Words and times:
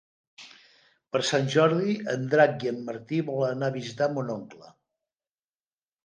Per 1.15 1.19
Sant 1.31 1.49
Jordi 1.55 1.91
en 2.13 2.23
Drac 2.31 2.65
i 2.67 2.69
en 2.71 2.79
Martí 2.87 3.19
volen 3.27 3.51
anar 3.57 3.69
a 3.73 3.75
visitar 3.75 4.07
mon 4.15 4.33
oncle. 4.37 4.71